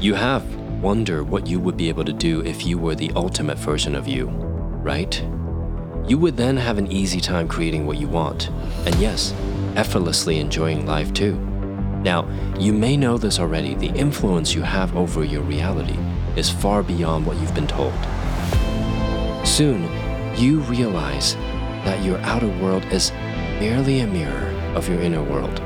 [0.00, 0.44] You have
[0.82, 4.06] wondered what you would be able to do if you were the ultimate version of
[4.06, 5.20] you, right?
[6.06, 8.50] You would then have an easy time creating what you want,
[8.84, 9.32] and yes,
[9.74, 11.34] effortlessly enjoying life too.
[12.02, 12.28] Now,
[12.58, 15.98] you may know this already the influence you have over your reality
[16.36, 17.94] is far beyond what you've been told.
[19.44, 19.88] Soon,
[20.36, 21.34] you realize
[21.84, 23.12] that your outer world is
[23.58, 25.58] merely a mirror of your inner world,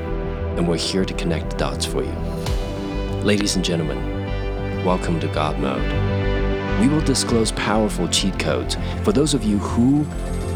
[0.56, 2.14] and we're here to connect the dots for you.
[3.22, 4.09] Ladies and gentlemen,
[4.84, 6.80] welcome to God Mode.
[6.80, 10.04] We will disclose powerful cheat codes for those of you who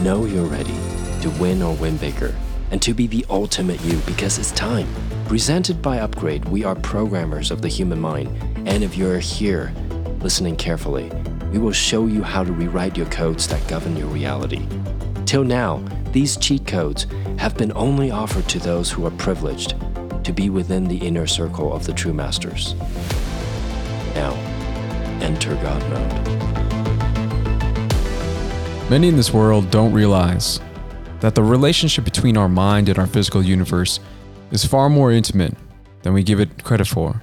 [0.03, 0.75] know you're ready
[1.21, 2.35] to win or win bigger
[2.71, 4.89] and to be the ultimate you because it's time.
[5.27, 8.29] Presented by Upgrade, we are programmers of the human mind,
[8.67, 9.75] and if you're here
[10.21, 11.11] listening carefully,
[11.53, 14.67] we will show you how to rewrite your codes that govern your reality.
[15.27, 17.07] Till now, these cheat codes
[17.39, 19.75] have been only offered to those who are privileged
[20.25, 22.75] to be within the inner circle of the true masters.
[24.15, 24.33] Now,
[25.21, 26.35] enter God mode.
[28.91, 30.61] Many in this world don't realize
[31.21, 33.99] that the relationship between our mind and our physical universe
[34.51, 35.55] is far more intimate
[36.03, 37.23] than we give it credit for.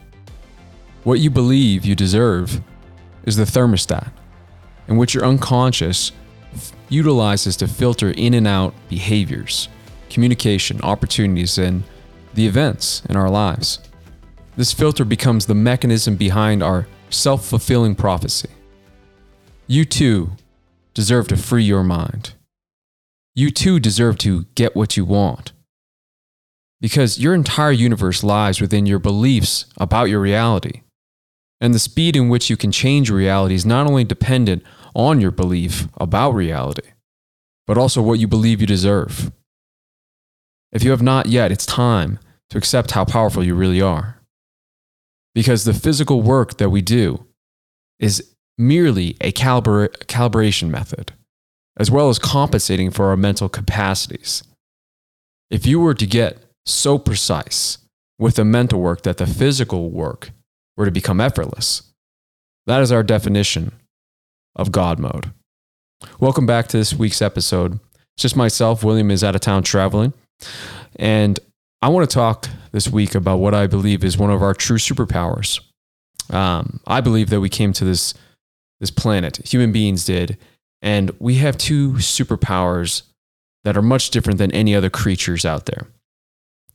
[1.04, 2.62] What you believe you deserve
[3.26, 4.12] is the thermostat,
[4.88, 6.12] in which your unconscious
[6.90, 9.70] utilizes to filter in and out behaviors,
[10.10, 11.84] communication, opportunities, and
[12.34, 13.80] the events in our lives.
[14.56, 18.50] This filter becomes the mechanism behind our self fulfilling prophecy.
[19.68, 20.32] You too
[20.94, 22.34] deserve to free your mind.
[23.34, 25.54] You too deserve to get what you want.
[26.82, 30.82] Because your entire universe lies within your beliefs about your reality.
[31.62, 34.64] And the speed in which you can change reality is not only dependent
[34.96, 36.90] on your belief about reality,
[37.68, 39.32] but also what you believe you deserve.
[40.72, 44.21] If you have not yet, it's time to accept how powerful you really are.
[45.34, 47.26] Because the physical work that we do
[48.00, 51.14] is merely a calibra- calibration method,
[51.78, 54.44] as well as compensating for our mental capacities.
[55.50, 57.78] If you were to get so precise
[58.20, 60.32] with the mental work that the physical work
[60.78, 61.84] were to become effortless,
[62.68, 63.72] that is our definition
[64.56, 65.32] of God mode.
[66.20, 67.80] Welcome back to this week's episode.
[68.16, 68.84] It's just myself.
[68.84, 70.14] William is out of town traveling.
[70.96, 71.40] And
[71.82, 74.78] I want to talk this week about what I believe is one of our true
[74.78, 75.60] superpowers.
[76.30, 78.14] Um, I believe that we came to this,
[78.80, 80.38] this planet, human beings did,
[80.82, 83.04] and we have two superpowers
[83.64, 85.88] that are much different than any other creatures out there.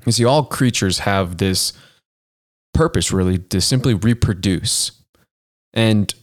[0.05, 1.73] You see, all creatures have this
[2.75, 4.93] purpose really to simply reproduce.
[5.73, 6.15] And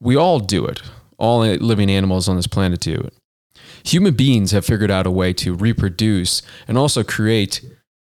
[0.00, 0.82] we all do it.
[1.16, 3.14] All living animals on this planet do it.
[3.84, 7.64] Human beings have figured out a way to reproduce and also create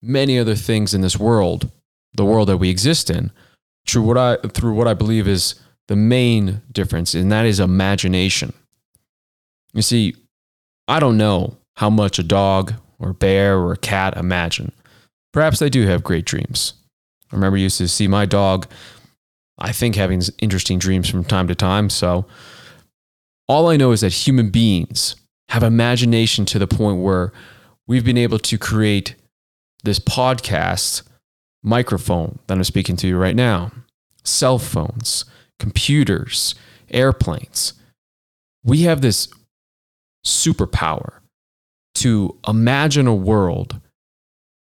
[0.01, 1.71] many other things in this world,
[2.13, 3.31] the world that we exist in,
[3.87, 5.55] through what I through what I believe is
[5.87, 8.53] the main difference, and that is imagination.
[9.73, 10.15] You see,
[10.87, 14.71] I don't know how much a dog or a bear or a cat imagine.
[15.31, 16.73] Perhaps they do have great dreams.
[17.31, 18.67] I remember used to see my dog,
[19.57, 21.89] I think, having interesting dreams from time to time.
[21.89, 22.25] So
[23.47, 25.15] all I know is that human beings
[25.49, 27.31] have imagination to the point where
[27.87, 29.15] we've been able to create
[29.83, 31.03] this podcast
[31.63, 33.71] microphone that I'm speaking to you right now,
[34.23, 35.25] cell phones,
[35.59, 36.55] computers,
[36.89, 37.73] airplanes.
[38.63, 39.27] We have this
[40.25, 41.19] superpower
[41.95, 43.79] to imagine a world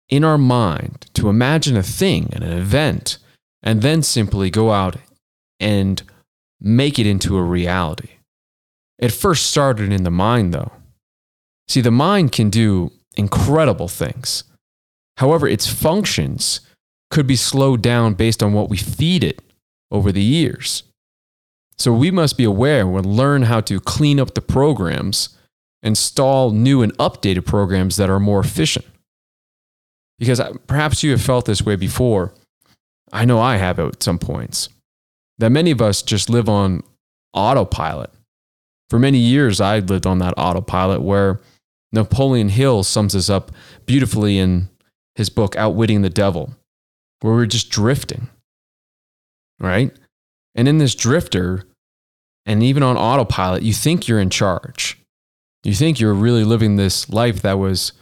[0.09, 3.19] in our mind, to imagine a thing, and an event,
[3.63, 4.97] and then simply go out
[5.59, 6.03] and
[6.61, 8.11] make it into a reality.
[8.99, 10.73] It first started in the mind, though.
[11.69, 14.45] See, the mind can do incredible things.
[15.19, 16.61] However, its functions
[17.11, 19.41] could be slowed down based on what we feed it
[19.91, 20.83] over the years.
[21.79, 25.37] So we must be aware and learn how to clean up the programs,
[25.83, 28.87] install new and updated programs that are more efficient.
[30.19, 32.33] Because perhaps you have felt this way before.
[33.13, 34.69] I know I have at some points.
[35.39, 36.83] That many of us just live on
[37.33, 38.11] autopilot.
[38.91, 41.41] For many years, I lived on that autopilot where
[41.93, 43.51] Napoleon Hill sums this up
[43.87, 44.69] beautifully in
[45.17, 46.55] his book, Outwitting the Devil,
[47.21, 48.29] where we're just drifting,
[49.61, 49.93] right?
[50.55, 51.65] And in this drifter,
[52.47, 54.99] and even on autopilot, you think you're in charge.
[55.63, 57.93] You think you're really living this life that was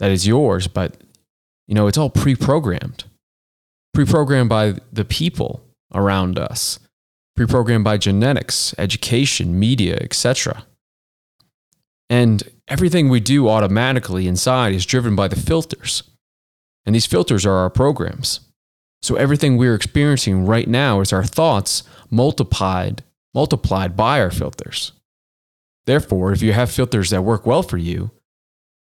[0.00, 0.96] that is yours, but
[1.68, 3.04] you know, it's all pre-programmed.
[3.94, 6.80] Pre-programmed by the people around us,
[7.36, 10.66] pre-programmed by genetics, education, media, etc.
[12.10, 16.02] And everything we do automatically inside is driven by the filters.
[16.86, 18.40] And these filters are our programs.
[19.02, 23.02] So everything we're experiencing right now is our thoughts multiplied
[23.34, 24.92] multiplied by our filters.
[25.86, 28.12] Therefore, if you have filters that work well for you,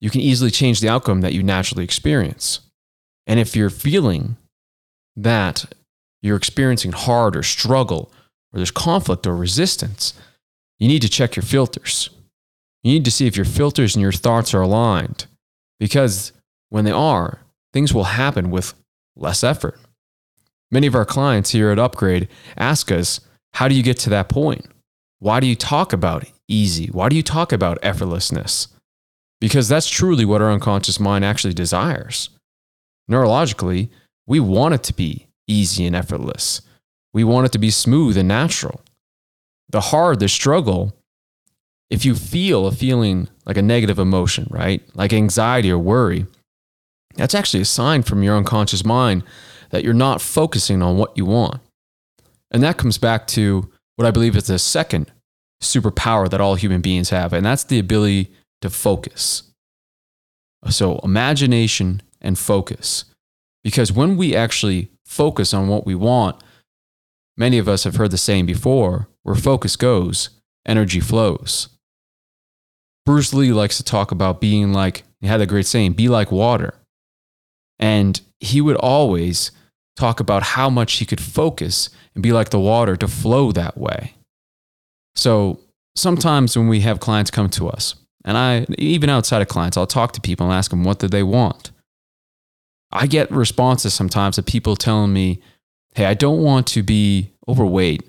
[0.01, 2.61] you can easily change the outcome that you naturally experience.
[3.27, 4.37] And if you're feeling
[5.15, 5.65] that
[6.23, 8.11] you're experiencing hard or struggle
[8.53, 10.13] or there's conflict or resistance,
[10.79, 12.11] you need to check your filters.
[12.83, 15.27] You need to see if your filters and your thoughts are aligned
[15.79, 16.33] because
[16.69, 17.39] when they are,
[17.73, 18.75] things will happen with
[19.17, 19.79] less effort.
[20.71, 23.21] Many of our clients here at Upgrade ask us,
[23.55, 24.67] How do you get to that point?
[25.19, 26.87] Why do you talk about easy?
[26.87, 28.69] Why do you talk about effortlessness?
[29.41, 32.31] Because that's truly what our unconscious mind actually desires.
[33.11, 33.91] Neurologically,
[34.27, 36.63] we want it to be easy and effortless.
[37.13, 38.81] We want it to be smooth and natural.
[39.69, 40.97] The hard, the struggle,
[41.91, 44.83] if you feel a feeling like a negative emotion, right?
[44.95, 46.27] Like anxiety or worry,
[47.15, 49.25] that's actually a sign from your unconscious mind
[49.71, 51.61] that you're not focusing on what you want.
[52.51, 55.11] And that comes back to what I believe is the second
[55.63, 59.45] superpower that all human beings have, and that's the ability to focus.
[60.69, 63.05] So, imagination and focus.
[63.65, 66.43] Because when we actually focus on what we want,
[67.37, 70.31] many of us have heard the saying before where focus goes,
[70.67, 71.69] energy flows.
[73.05, 76.31] Bruce Lee likes to talk about being like, he had a great saying, be like
[76.31, 76.75] water.
[77.83, 79.51] And he would always
[79.97, 83.77] talk about how much he could focus and be like the water to flow that
[83.77, 84.15] way.
[85.17, 85.59] So
[85.97, 89.89] sometimes when we have clients come to us, and I, even outside of clients, I'll
[89.89, 91.73] talk to people and ask them what do they want.
[92.93, 95.41] I get responses sometimes of people telling me,
[95.97, 98.09] "Hey, I don't want to be overweight.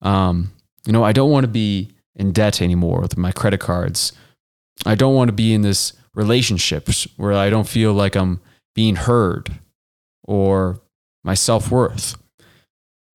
[0.00, 0.52] Um,
[0.86, 4.12] you know, I don't want to be in debt anymore with my credit cards.
[4.86, 8.40] I don't want to be in this relationships where I don't feel like I'm
[8.74, 9.60] being heard
[10.24, 10.80] or
[11.24, 12.16] my self worth.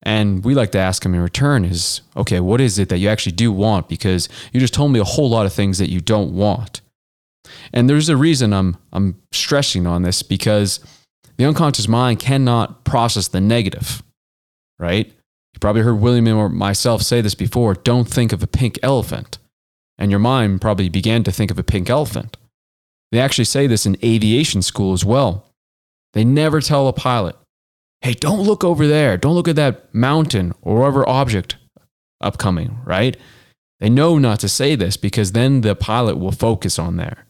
[0.05, 3.07] And we like to ask them in return is, okay, what is it that you
[3.07, 3.87] actually do want?
[3.87, 6.81] Because you just told me a whole lot of things that you don't want.
[7.71, 10.79] And there's a reason I'm, I'm stressing on this because
[11.37, 14.03] the unconscious mind cannot process the negative,
[14.77, 15.07] right?
[15.07, 19.37] You probably heard William or myself say this before don't think of a pink elephant.
[19.97, 22.35] And your mind probably began to think of a pink elephant.
[23.13, 25.45] They actually say this in aviation school as well.
[26.13, 27.35] They never tell a pilot,
[28.01, 29.17] hey, don't look over there.
[29.17, 31.57] Don't look at that mountain or whatever object
[32.21, 33.15] upcoming, right?
[33.79, 37.27] They know not to say this because then the pilot will focus on there.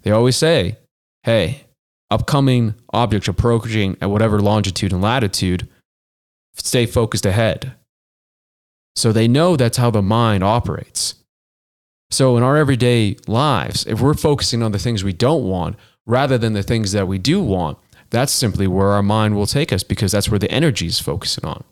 [0.00, 0.78] They always say,
[1.24, 1.66] hey,
[2.10, 5.68] upcoming objects approaching at whatever longitude and latitude,
[6.54, 7.74] stay focused ahead.
[8.96, 11.21] So they know that's how the mind operates.
[12.12, 16.36] So in our everyday lives, if we're focusing on the things we don't want rather
[16.36, 17.78] than the things that we do want,
[18.10, 21.46] that's simply where our mind will take us because that's where the energy is focusing
[21.46, 21.64] on.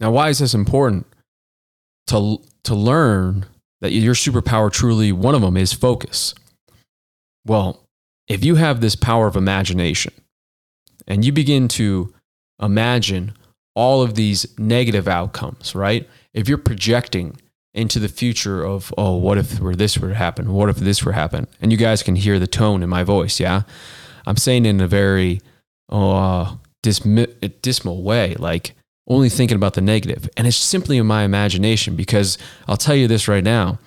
[0.00, 1.06] Now, why is this important?
[2.08, 3.46] To, to learn
[3.80, 6.34] that your superpower truly, one of them is focus.
[7.46, 7.84] Well,
[8.26, 10.12] if you have this power of imagination
[11.06, 12.12] and you begin to
[12.60, 13.34] imagine
[13.76, 16.08] all of these negative outcomes, right?
[16.34, 17.36] If you're projecting
[17.74, 20.52] into the future of, oh, what if this were to happen?
[20.52, 21.46] What if this were to happen?
[21.60, 23.62] And you guys can hear the tone in my voice, yeah?
[24.26, 25.40] I'm saying in a very
[25.88, 28.74] uh, dism- dismal way, like
[29.08, 30.28] only thinking about the negative.
[30.36, 32.38] And it's simply in my imagination because
[32.68, 33.78] I'll tell you this right now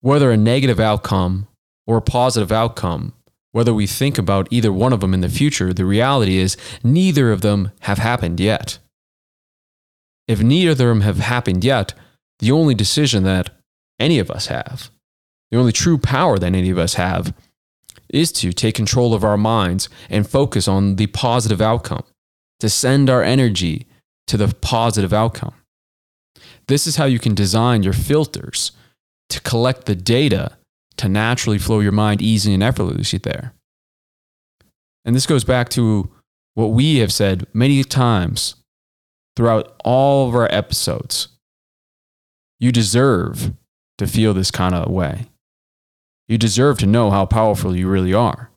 [0.00, 1.46] whether a negative outcome
[1.86, 3.14] or a positive outcome,
[3.52, 7.32] whether we think about either one of them in the future, the reality is neither
[7.32, 8.78] of them have happened yet.
[10.28, 11.94] If neither of them have happened yet,
[12.38, 13.50] the only decision that
[13.98, 14.90] any of us have,
[15.50, 17.34] the only true power that any of us have,
[18.08, 22.04] is to take control of our minds and focus on the positive outcome,
[22.60, 23.86] to send our energy
[24.26, 25.54] to the positive outcome.
[26.66, 28.72] This is how you can design your filters
[29.28, 30.56] to collect the data
[30.96, 33.52] to naturally flow your mind easy and effortlessly there.
[35.04, 36.10] And this goes back to
[36.54, 38.54] what we have said many times
[39.36, 41.28] throughout all of our episodes.
[42.58, 43.52] You deserve
[43.98, 45.26] to feel this kind of way.
[46.28, 48.50] You deserve to know how powerful you really are.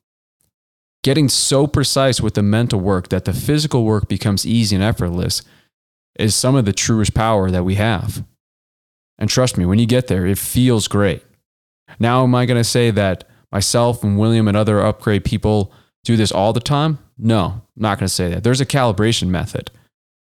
[1.03, 5.41] Getting so precise with the mental work that the physical work becomes easy and effortless
[6.17, 8.23] is some of the truest power that we have.
[9.17, 11.23] And trust me, when you get there, it feels great.
[11.99, 15.71] Now, am I going to say that myself and William and other upgrade people
[16.03, 16.99] do this all the time?
[17.17, 18.43] No, I'm not going to say that.
[18.43, 19.71] There's a calibration method,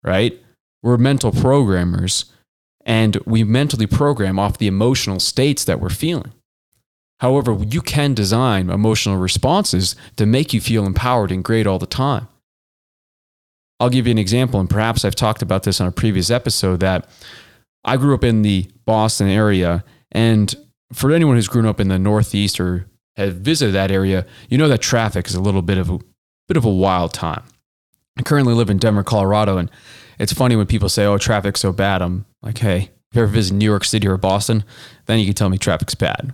[0.03, 0.39] right?
[0.81, 2.25] We're mental programmers
[2.85, 6.33] and we mentally program off the emotional states that we're feeling.
[7.19, 11.85] However, you can design emotional responses to make you feel empowered and great all the
[11.85, 12.27] time.
[13.79, 16.79] I'll give you an example, and perhaps I've talked about this on a previous episode
[16.81, 17.09] that
[17.83, 19.83] I grew up in the Boston area.
[20.11, 20.53] And
[20.93, 22.87] for anyone who's grown up in the Northeast or
[23.17, 25.99] has visited that area, you know that traffic is a little bit of a
[26.47, 27.43] bit of a wild time.
[28.17, 29.69] I currently live in Denver, Colorado, and
[30.19, 33.31] it's funny when people say, "Oh, traffic's so bad." I'm like, "Hey, if you ever
[33.31, 34.63] visit New York City or Boston,
[35.07, 36.33] then you can tell me traffic's bad."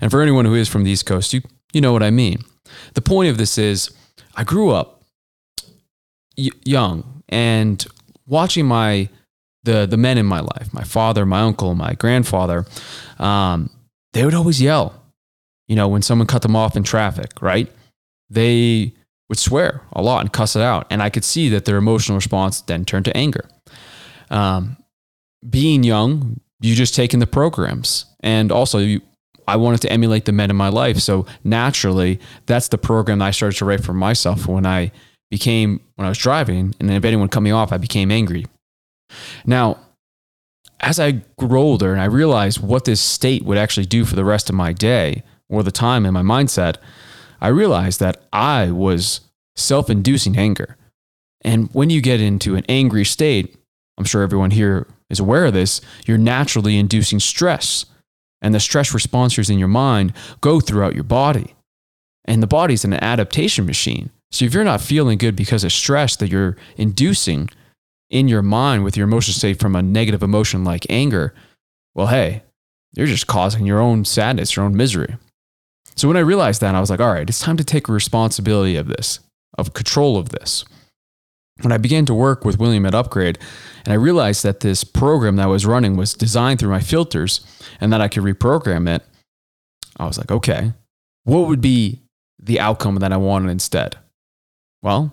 [0.00, 1.42] And for anyone who is from the East Coast, you
[1.72, 2.42] you know what I mean.
[2.94, 3.90] The point of this is,
[4.34, 5.02] I grew up
[6.36, 7.84] y- young and
[8.26, 9.08] watching my
[9.64, 12.66] the the men in my life, my father, my uncle, my grandfather,
[13.18, 13.70] um,
[14.12, 15.00] they would always yell.
[15.68, 17.70] You know, when someone cut them off in traffic, right?
[18.28, 18.92] They
[19.28, 22.16] would swear a lot and cuss it out, and I could see that their emotional
[22.16, 23.48] response then turned to anger.
[24.30, 24.76] Um,
[25.48, 29.00] being young, you just take in the programs, and also you,
[29.48, 33.26] I wanted to emulate the men in my life, so naturally, that's the program that
[33.26, 34.92] I started to write for myself when I
[35.30, 38.46] became when I was driving, and if anyone cut me off, I became angry.
[39.44, 39.78] Now,
[40.80, 44.24] as I grew older and I realized what this state would actually do for the
[44.24, 46.76] rest of my day or the time in my mindset,
[47.40, 49.20] I realized that I was
[49.54, 50.76] self inducing anger.
[51.42, 53.56] And when you get into an angry state,
[53.98, 57.84] I'm sure everyone here is aware of this, you're naturally inducing stress.
[58.40, 61.54] And the stress responses in your mind go throughout your body.
[62.24, 64.10] And the body's an adaptation machine.
[64.30, 67.50] So if you're not feeling good because of stress that you're inducing,
[68.12, 71.34] in your mind with your emotion state from a negative emotion like anger,
[71.94, 72.42] well, hey,
[72.94, 75.16] you're just causing your own sadness, your own misery.
[75.96, 78.76] So when I realized that, I was like, all right, it's time to take responsibility
[78.76, 79.20] of this,
[79.58, 80.64] of control of this.
[81.62, 83.38] When I began to work with William at Upgrade,
[83.84, 87.40] and I realized that this program that I was running was designed through my filters
[87.80, 89.02] and that I could reprogram it,
[89.96, 90.72] I was like, okay,
[91.24, 92.00] what would be
[92.38, 93.96] the outcome that I wanted instead?
[94.82, 95.12] Well,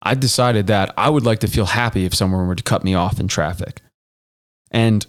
[0.00, 2.94] I decided that I would like to feel happy if someone were to cut me
[2.94, 3.82] off in traffic.
[4.70, 5.06] And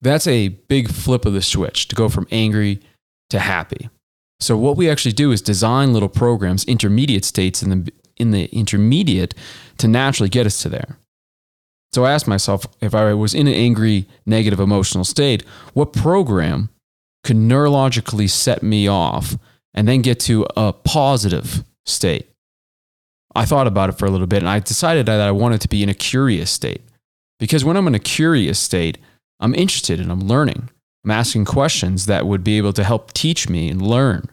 [0.00, 2.80] that's a big flip of the switch to go from angry
[3.30, 3.90] to happy.
[4.40, 8.46] So what we actually do is design little programs, intermediate states in the in the
[8.46, 9.34] intermediate
[9.78, 10.98] to naturally get us to there.
[11.92, 16.68] So I asked myself if I was in an angry, negative emotional state, what program
[17.24, 19.36] could neurologically set me off
[19.74, 22.28] and then get to a positive state?
[23.34, 25.68] I thought about it for a little bit and I decided that I wanted to
[25.68, 26.82] be in a curious state.
[27.38, 28.98] Because when I'm in a curious state,
[29.40, 30.70] I'm interested and I'm learning.
[31.04, 34.28] I'm asking questions that would be able to help teach me and learn.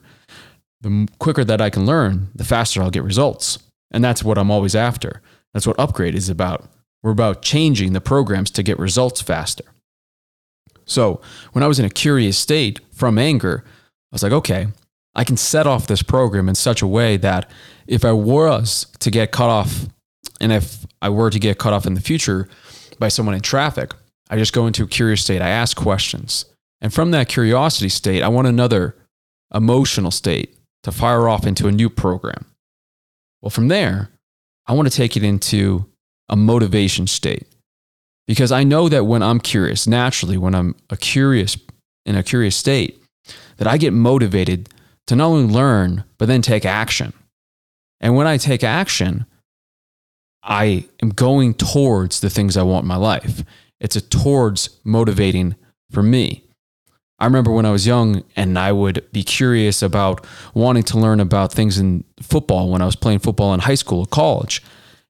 [0.81, 3.59] The quicker that I can learn, the faster I'll get results.
[3.95, 5.21] And that's what I'm always after.
[5.53, 6.67] That's what Upgrade is about.
[7.01, 9.63] We're about changing the programs to get results faster.
[10.83, 11.21] So
[11.53, 13.71] when I was in a curious state from anger, I
[14.11, 14.67] was like, okay,
[15.15, 17.49] I can set off this program in such a way that
[17.87, 19.85] if I was to get cut off,
[20.41, 22.49] and if I were to get cut off in the future
[22.99, 23.93] by someone in traffic,
[24.29, 25.41] I just go into a curious state.
[25.41, 26.43] I ask questions.
[26.81, 28.97] And from that curiosity state, I want another
[29.53, 32.45] emotional state to fire off into a new program.
[33.45, 34.09] Well, from there,
[34.65, 35.85] I want to take it into
[36.27, 37.45] a motivation state.
[38.25, 41.55] Because I know that when I'm curious, naturally, when I'm a curious
[42.07, 42.99] in a curious state,
[43.57, 44.69] that I get motivated
[45.05, 47.13] to not only learn, but then take action.
[48.01, 49.27] And when I take action,
[50.41, 53.43] I am going towards the things I want in my life.
[53.79, 55.55] It's a towards motivating
[55.91, 56.44] for me.
[57.17, 61.19] I remember when I was young and I would be curious about wanting to learn
[61.19, 64.61] about things in football when I was playing football in high school, or college.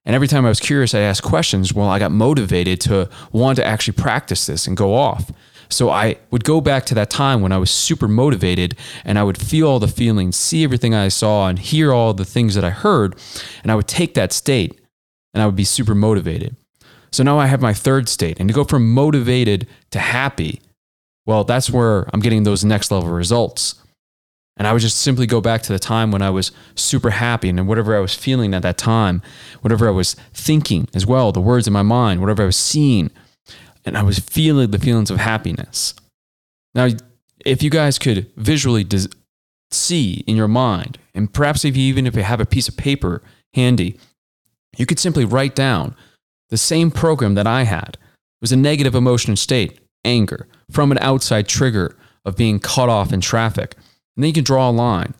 [0.04, 1.74] And every time I was curious, I asked questions.
[1.74, 5.32] Well, I got motivated to want to actually practice this and go off.
[5.68, 9.24] So I would go back to that time when I was super motivated and I
[9.24, 12.64] would feel all the feelings, see everything I saw, and hear all the things that
[12.64, 13.16] I heard.
[13.64, 14.80] And I would take that state
[15.34, 16.54] and I would be super motivated.
[17.10, 18.38] So now I have my third state.
[18.38, 20.60] And to go from motivated to happy,
[21.26, 23.74] well, that's where I'm getting those next level results.
[24.56, 27.50] And I would just simply go back to the time when I was super happy
[27.50, 29.20] and whatever I was feeling at that time,
[29.60, 33.10] whatever I was thinking as well, the words in my mind, whatever I was seeing,
[33.84, 35.92] and I was feeling the feelings of happiness.
[36.74, 36.88] Now,
[37.44, 38.86] if you guys could visually
[39.70, 42.76] see in your mind, and perhaps if you even if you have a piece of
[42.76, 43.98] paper handy,
[44.78, 45.94] you could simply write down
[46.48, 47.98] the same program that I had.
[47.98, 53.12] It was a negative emotion state, anger, from an outside trigger of being cut off
[53.12, 53.74] in traffic.
[54.16, 55.14] And then you can draw a line.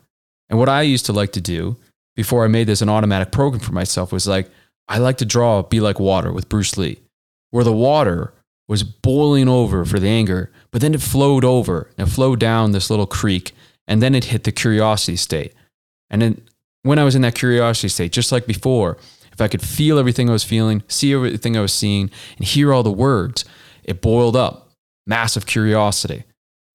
[0.49, 1.77] And what I used to like to do
[2.15, 4.49] before I made this an automatic program for myself was like,
[4.87, 6.99] I like to draw Be Like Water with Bruce Lee,
[7.51, 8.33] where the water
[8.67, 12.89] was boiling over for the anger, but then it flowed over and flowed down this
[12.89, 13.53] little creek,
[13.87, 15.53] and then it hit the curiosity state.
[16.09, 16.41] And then
[16.83, 18.97] when I was in that curiosity state, just like before,
[19.31, 22.73] if I could feel everything I was feeling, see everything I was seeing, and hear
[22.73, 23.45] all the words,
[23.83, 24.66] it boiled up.
[25.07, 26.25] Massive curiosity.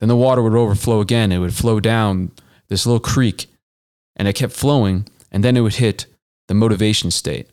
[0.01, 1.31] Then the water would overflow again.
[1.31, 2.33] It would flow down
[2.69, 3.47] this little creek,
[4.17, 6.07] and it kept flowing, and then it would hit
[6.49, 7.49] the motivation state.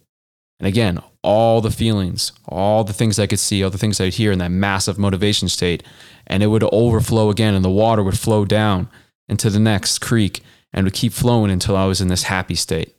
[0.60, 4.14] And again, all the feelings, all the things I could see, all the things I'd
[4.14, 5.84] hear in that massive motivation state,
[6.26, 8.90] and it would overflow again, and the water would flow down
[9.28, 10.42] into the next creek
[10.74, 12.96] and would keep flowing until I was in this happy state.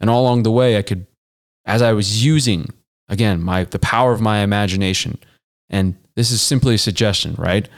[0.00, 1.06] And all along the way, I could,
[1.64, 2.72] as I was using,
[3.08, 5.18] again, my, the power of my imagination,
[5.70, 7.68] and this is simply a suggestion, right?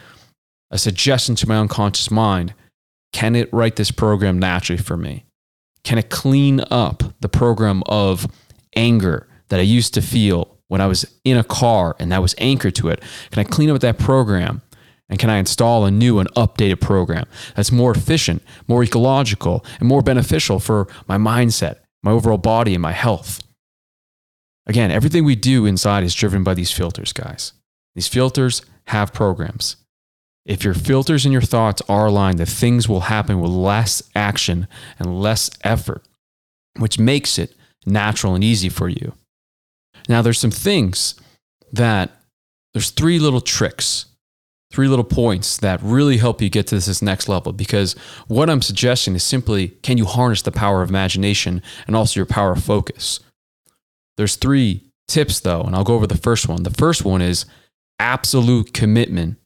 [0.70, 2.54] A suggestion to my unconscious mind.
[3.12, 5.26] Can it write this program naturally for me?
[5.84, 8.26] Can it clean up the program of
[8.74, 12.34] anger that I used to feel when I was in a car and that was
[12.38, 13.02] anchored to it?
[13.30, 14.62] Can I clean up that program
[15.08, 19.86] and can I install a new and updated program that's more efficient, more ecological, and
[19.86, 23.42] more beneficial for my mindset, my overall body, and my health?
[24.66, 27.52] Again, everything we do inside is driven by these filters, guys.
[27.94, 29.76] These filters have programs.
[30.44, 34.66] If your filters and your thoughts are aligned, the things will happen with less action
[34.98, 36.02] and less effort,
[36.78, 37.54] which makes it
[37.86, 39.12] natural and easy for you.
[40.08, 41.14] Now, there's some things
[41.72, 42.10] that
[42.74, 44.06] there's three little tricks
[44.72, 47.92] three little points that really help you get to this next level because
[48.26, 52.26] what I'm suggesting is simply can you harness the power of imagination and also your
[52.26, 53.20] power of focus?
[54.16, 56.62] There's three tips though, and I'll go over the first one.
[56.62, 57.44] The first one is
[58.02, 59.36] absolute commitment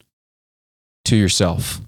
[1.04, 1.82] to yourself.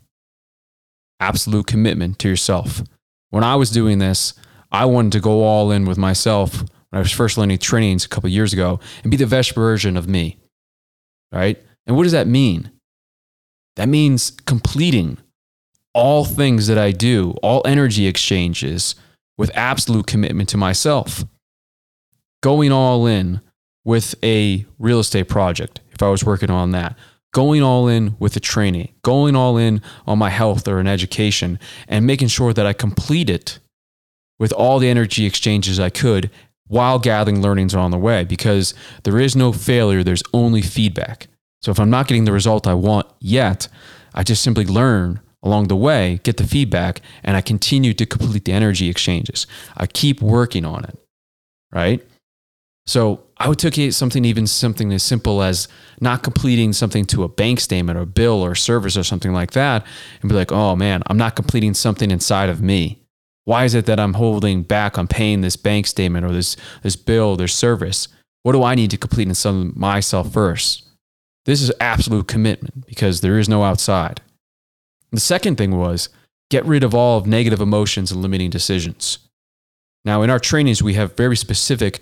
[1.18, 2.82] Absolute commitment to yourself.
[3.30, 4.34] When I was doing this,
[4.70, 8.08] I wanted to go all in with myself when I was first learning trainings a
[8.08, 10.36] couple years ago and be the best version of me.
[11.32, 11.58] Right?
[11.86, 12.70] And what does that mean?
[13.76, 15.16] That means completing
[15.94, 18.94] all things that I do, all energy exchanges
[19.38, 21.24] with absolute commitment to myself.
[22.42, 23.40] Going all in
[23.86, 26.96] with a real estate project, if I was working on that,
[27.34, 31.58] going all in with a training, going all in on my health or an education,
[31.88, 33.58] and making sure that I complete it
[34.38, 36.30] with all the energy exchanges I could
[36.68, 41.26] while gathering learnings on the way because there is no failure, there's only feedback.
[41.62, 43.66] So if I'm not getting the result I want yet,
[44.14, 48.44] I just simply learn along the way, get the feedback, and I continue to complete
[48.44, 49.48] the energy exchanges.
[49.76, 50.96] I keep working on it,
[51.72, 52.06] right?
[52.88, 55.68] So I would take something even something as simple as
[56.00, 59.84] not completing something to a bank statement or bill or service or something like that,
[60.22, 63.02] and be like, oh man, I'm not completing something inside of me.
[63.44, 66.96] Why is it that I'm holding back on paying this bank statement or this this
[66.96, 68.08] bill, this service?
[68.42, 70.88] What do I need to complete in some myself first?
[71.44, 74.22] This is absolute commitment because there is no outside.
[75.12, 76.08] The second thing was
[76.50, 79.18] get rid of all of negative emotions and limiting decisions.
[80.06, 82.00] Now, in our trainings, we have very specific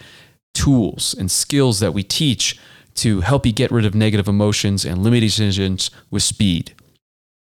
[0.57, 2.59] tools and skills that we teach
[2.95, 6.75] to help you get rid of negative emotions and limiting decisions with speed.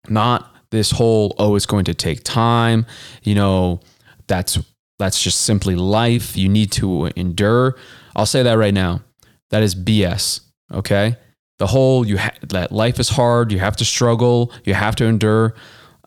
[0.07, 2.85] Not this whole, oh, it's going to take time,
[3.23, 3.81] you know,
[4.27, 4.59] that's
[4.99, 6.37] that's just simply life.
[6.37, 7.75] You need to endure.
[8.15, 9.01] I'll say that right now.
[9.49, 10.41] That is BS.
[10.71, 11.17] Okay
[11.61, 15.05] the whole you ha- that life is hard, you have to struggle, you have to
[15.05, 15.53] endure.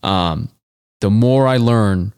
[0.02, 0.48] Um,
[1.00, 2.12] the more I learn,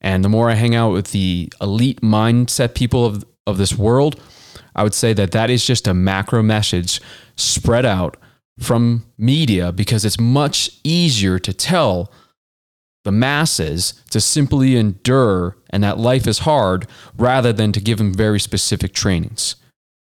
[0.00, 4.20] and the more I hang out with the elite mindset people of of this world,
[4.74, 7.00] I would say that that is just a macro message
[7.36, 8.16] spread out
[8.58, 12.12] from media because it's much easier to tell
[13.04, 18.12] the masses to simply endure and that life is hard rather than to give them
[18.12, 19.56] very specific trainings,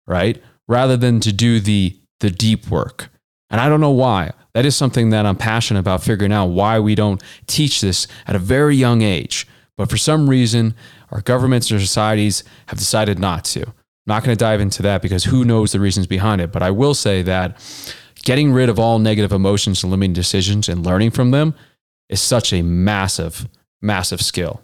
[0.08, 0.42] right?
[0.68, 3.10] Rather than to do the the deep work.
[3.50, 4.32] And I don't know why.
[4.54, 8.36] That is something that I'm passionate about figuring out why we don't teach this at
[8.36, 9.48] a very young age.
[9.82, 10.76] But for some reason,
[11.10, 13.64] our governments or societies have decided not to.
[13.64, 13.74] I'm
[14.06, 16.52] not going to dive into that because who knows the reasons behind it.
[16.52, 17.58] But I will say that
[18.22, 21.56] getting rid of all negative emotions and limiting decisions and learning from them
[22.10, 23.50] is such a massive,
[23.82, 24.62] massive skill.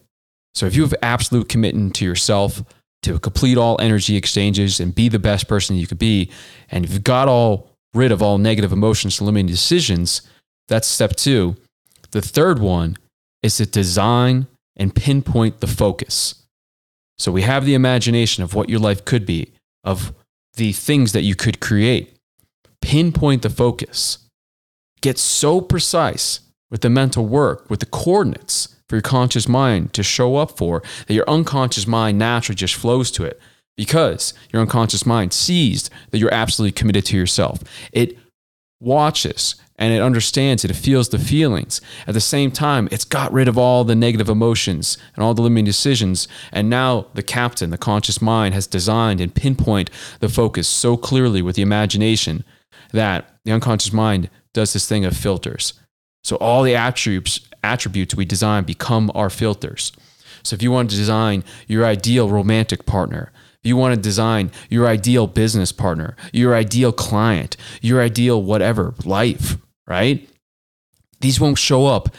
[0.54, 2.62] So if you have absolute commitment to yourself,
[3.02, 6.30] to complete all energy exchanges and be the best person you could be.
[6.70, 10.22] And you've got all rid of all negative emotions and limiting decisions,
[10.68, 11.56] that's step two.
[12.12, 12.98] The third one
[13.42, 14.46] is to design
[14.78, 16.46] and pinpoint the focus.
[17.18, 19.52] So we have the imagination of what your life could be,
[19.84, 20.14] of
[20.54, 22.18] the things that you could create.
[22.82, 24.20] Pinpoint the focus.
[25.02, 30.04] Get so precise with the mental work, with the coordinates for your conscious mind to
[30.04, 33.40] show up for, that your unconscious mind naturally just flows to it
[33.76, 37.64] because your unconscious mind sees that you're absolutely committed to yourself.
[37.92, 38.18] It
[38.80, 40.72] watches and it understands it.
[40.72, 41.82] It feels the feelings.
[42.08, 45.42] At the same time, it's got rid of all the negative emotions and all the
[45.42, 46.28] limiting decisions.
[46.52, 51.42] And now the captain, the conscious mind, has designed and pinpoint the focus so clearly
[51.42, 52.44] with the imagination
[52.92, 55.74] that the unconscious mind does this thing of filters.
[56.24, 59.92] So all the attributes attributes we design become our filters.
[60.44, 64.52] So if you want to design your ideal romantic partner, if you want to design
[64.70, 70.28] your ideal business partner, your ideal client, your ideal whatever life, right?
[71.20, 72.10] These won't show up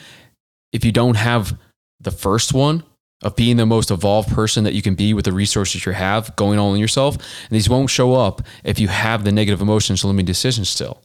[0.72, 1.58] if you don't have
[2.00, 2.82] the first one
[3.22, 6.34] of being the most evolved person that you can be with the resources you have,
[6.36, 7.16] going all in yourself.
[7.16, 11.02] And these won't show up if you have the negative emotions, limiting decisions still.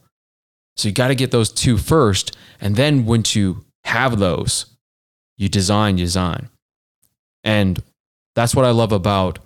[0.76, 2.36] So you got to get those two first.
[2.60, 4.66] And then once you have those,
[5.36, 6.48] you design, you design.
[7.42, 7.82] And
[8.34, 9.38] that's what I love about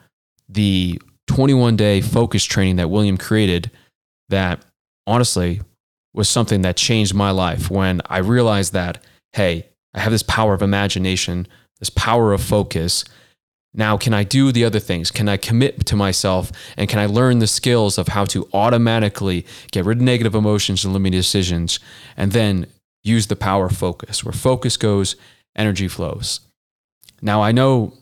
[0.48, 3.70] the 21 day focus training that William created
[4.28, 4.62] that
[5.06, 5.60] honestly
[6.18, 9.02] was something that changed my life when I realized that,
[9.34, 11.46] hey, I have this power of imagination,
[11.78, 13.04] this power of focus.
[13.72, 15.12] Now, can I do the other things?
[15.12, 19.46] Can I commit to myself and can I learn the skills of how to automatically
[19.70, 21.78] get rid of negative emotions and limiting decisions
[22.16, 22.66] and then
[23.04, 24.24] use the power of focus?
[24.24, 25.14] Where focus goes,
[25.54, 26.40] energy flows.
[27.22, 27.94] Now, I know,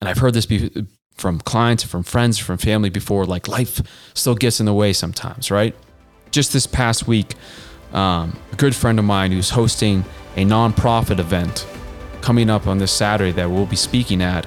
[0.00, 3.80] and I've heard this be, from clients, from friends, from family before, like life
[4.14, 5.74] still gets in the way sometimes, right?
[6.36, 7.34] Just this past week,
[7.94, 10.04] um, a good friend of mine who's hosting
[10.36, 11.66] a nonprofit event
[12.20, 14.46] coming up on this Saturday that we'll be speaking at.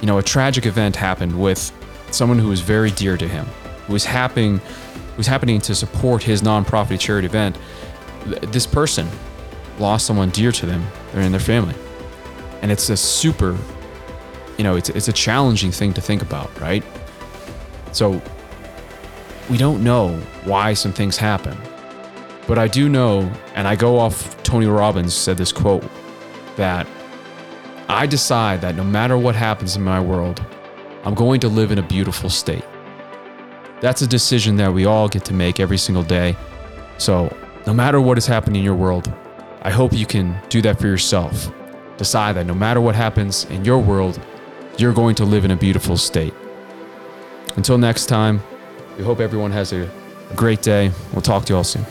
[0.00, 1.70] You know, a tragic event happened with
[2.10, 3.46] someone who was very dear to him,
[3.86, 4.60] who was happening,
[5.16, 7.56] was happening to support his nonprofit charity event.
[8.48, 9.06] This person
[9.78, 11.76] lost someone dear to them, they're in their family,
[12.62, 13.56] and it's a super,
[14.58, 16.82] you know, it's it's a challenging thing to think about, right?
[17.92, 18.20] So
[19.48, 21.56] we don't know why some things happen.
[22.46, 25.84] But I do know, and I go off Tony Robbins said this quote
[26.56, 26.86] that
[27.88, 30.44] I decide that no matter what happens in my world,
[31.04, 32.64] I'm going to live in a beautiful state.
[33.80, 36.36] That's a decision that we all get to make every single day.
[36.98, 37.34] So,
[37.66, 39.12] no matter what is happening in your world,
[39.62, 41.50] I hope you can do that for yourself.
[41.96, 44.20] Decide that no matter what happens in your world,
[44.78, 46.34] you're going to live in a beautiful state.
[47.56, 48.40] Until next time,
[48.96, 49.90] we hope everyone has a
[50.36, 50.92] great day.
[51.12, 51.84] We'll talk to you all soon.